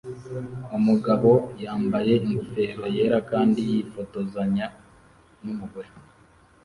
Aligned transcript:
Umugabo 0.77 1.31
yambaye 1.63 2.13
ingofero 2.25 2.83
yera 2.95 3.19
kandi 3.31 3.59
yifotozanya 3.69 4.65
numugore 5.43 5.89